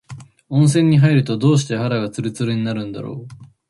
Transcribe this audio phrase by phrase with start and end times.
[0.49, 3.51] 温泉に入ると、どうして肌がつるつるになるんだろう。